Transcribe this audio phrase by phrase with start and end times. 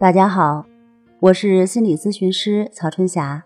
[0.00, 0.64] 大家好，
[1.18, 3.44] 我是心理咨询师曹春霞。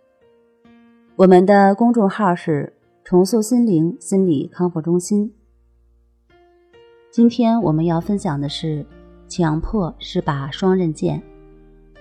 [1.17, 5.35] 我们的公众号是“重塑心灵心理康复中心”。
[7.11, 8.87] 今天我们要分享的是：
[9.27, 11.21] 强迫是把双刃剑，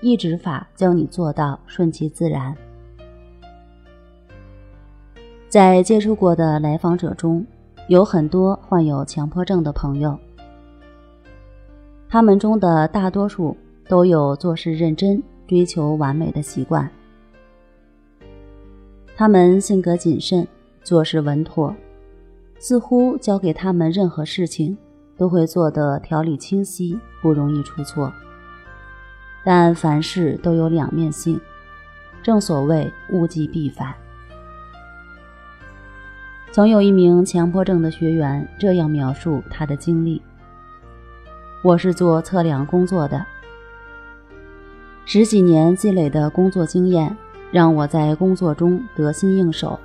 [0.02, 2.56] 抑制法教你做到顺其自然。
[5.50, 7.44] 在接触过的来访者中，
[7.88, 10.16] 有很多患有强迫症的朋友，
[12.08, 13.58] 他们中的大多数。
[13.88, 16.90] 都有做事认真、追求完美的习惯。
[19.16, 20.48] 他们性格谨慎，
[20.84, 21.76] 做事稳妥，
[22.58, 24.78] 似乎交给他们任何事情
[25.16, 28.12] 都会做得条理清晰，不容易出错。
[29.46, 31.40] 但凡事都有两面性，
[32.24, 33.94] 正所谓物极必反。
[36.52, 40.22] 曾有一名强迫症的学员这样描述他的经历
[41.64, 43.26] ：“我是做测量工作的。”
[45.06, 47.16] 十几年积累的工作经验，
[47.52, 49.78] 让我在工作中得心应手，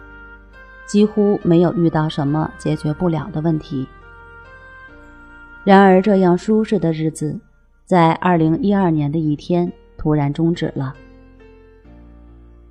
[0.87, 3.87] 几乎没有遇到什么解决不了的问题。
[5.65, 7.39] 然而，这样舒适的日子，
[7.85, 10.95] 在二零一二年的一天突然终止了。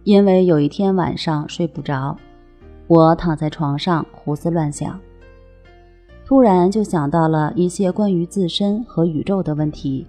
[0.04, 2.18] 因为有一天晚上睡不着，
[2.88, 4.98] 我躺在床上胡思乱想，
[6.26, 10.08] 突然就想到了一些关于自身和宇宙的问题。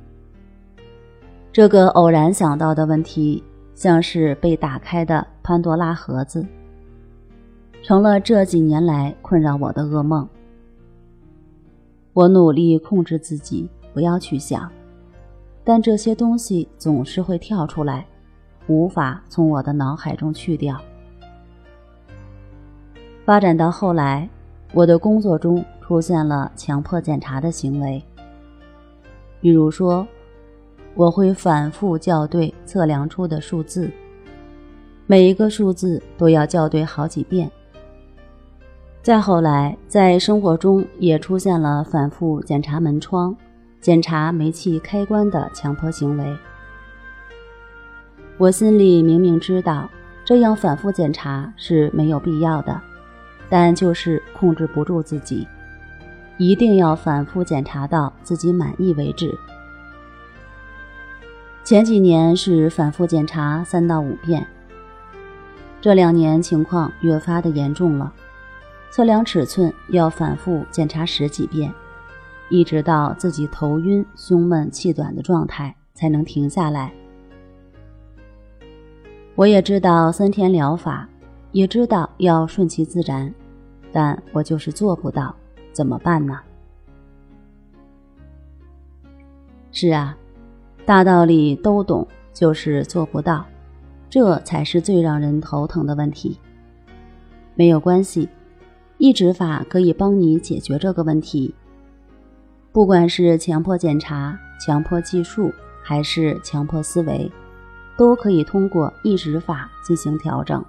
[1.58, 3.42] 这个偶然想到的问题，
[3.74, 6.46] 像是被打开的潘多拉盒子，
[7.82, 10.28] 成了这几年来困扰我的噩梦。
[12.12, 14.70] 我努力控制自己不要去想，
[15.64, 18.06] 但这些东西总是会跳出来，
[18.68, 20.80] 无法从我的脑海中去掉。
[23.24, 24.30] 发展到后来，
[24.72, 28.00] 我的工作中出现了强迫检查的行为，
[29.40, 30.06] 比如说。
[30.98, 33.88] 我会反复校对测量出的数字，
[35.06, 37.48] 每一个数字都要校对好几遍。
[39.00, 43.32] 再后来，在生活中也出现了反复检查门窗、
[43.80, 46.36] 检查煤气开关的强迫行为。
[48.36, 49.88] 我心里明明知道
[50.24, 52.80] 这样反复检查是没有必要的，
[53.48, 55.46] 但就是控制不住自己，
[56.38, 59.32] 一定要反复检查到自己满意为止。
[61.68, 64.46] 前几年是反复检查三到五遍，
[65.82, 68.10] 这两年情况越发的严重了，
[68.90, 71.70] 测量尺寸要反复检查十几遍，
[72.48, 76.90] 一直到自己头晕、胸闷、气短的状态才能停下来。
[79.34, 81.06] 我也知道三天疗法，
[81.52, 83.30] 也知道要顺其自然，
[83.92, 85.36] 但我就是做不到，
[85.70, 86.40] 怎么办呢？
[89.70, 90.16] 是啊。
[90.88, 93.44] 大道理都懂，就是做不到，
[94.08, 96.40] 这才是最让人头疼的问题。
[97.54, 98.26] 没有关系，
[98.96, 101.54] 抑制法可以帮你解决这个问题。
[102.72, 107.30] 不管是强迫检查、强迫计数，还是强迫思维，
[107.98, 110.64] 都可以通过抑制法进行调整。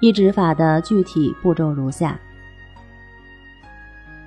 [0.00, 2.18] 抑制法的具体步骤如下：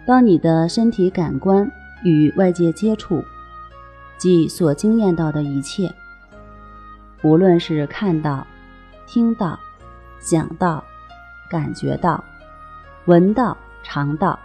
[0.06, 1.70] 当你的身体感官
[2.06, 3.22] 与外界接触。
[4.18, 5.94] 即所经验到的一切，
[7.24, 8.46] 无论是看到、
[9.06, 9.60] 听到、
[10.20, 10.84] 想到、
[11.50, 12.24] 感觉到、
[13.06, 14.40] 闻到、尝到，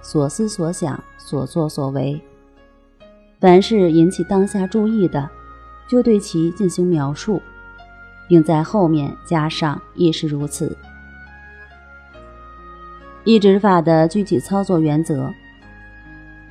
[0.00, 2.20] 所思所想、所作所为，
[3.40, 5.28] 凡是引起当下注意的，
[5.88, 7.42] 就对其进行描述，
[8.28, 10.76] 并在后面加上“亦是如此”。
[13.24, 15.32] 一指法的具体操作原则。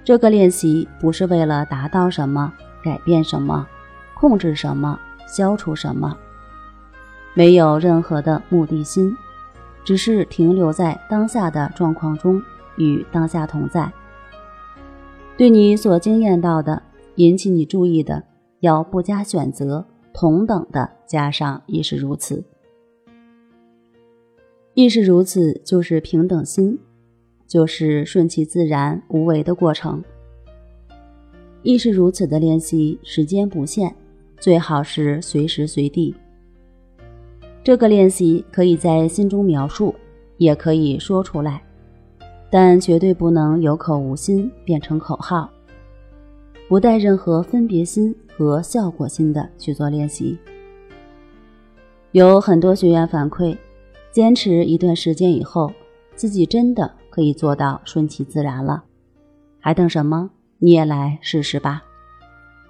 [0.08, 3.68] 这个练习不是为了达到什么、改变什么、
[4.14, 4.98] 控制什么、
[5.28, 6.18] 消除什么，
[7.34, 9.14] 没有任何的目的心，
[9.84, 12.42] 只是停留在当下的状况中，
[12.78, 13.92] 与当下同在。
[15.36, 16.82] 对你所经验到的、
[17.16, 18.24] 引起你注意的，
[18.62, 22.42] 要不加选择，同等的加上亦是如此。
[24.74, 26.80] 亦是如此，就是平等心。
[27.48, 30.04] 就是顺其自然、无为的过程。
[31.64, 33.94] 亦是如此的练习，时间不限，
[34.40, 36.14] 最好是随时随地。
[37.64, 39.94] 这个练习可以在心中描述，
[40.38, 41.62] 也可以说出来，
[42.50, 45.50] 但绝对不能有口无心，变成口号，
[46.70, 50.38] 不带任何分别心和效果心的去做练习。
[52.12, 53.58] 有很多学员反馈，
[54.12, 55.72] 坚持一段时间以后，
[56.16, 56.90] 自己真的。
[57.18, 58.84] 可以做到顺其自然了，
[59.60, 60.30] 还等什么？
[60.60, 61.82] 你也来试试吧。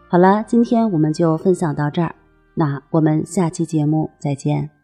[0.08, 2.16] 好了，今天我们就分享到这儿，
[2.54, 4.77] 那我们下期节目再见。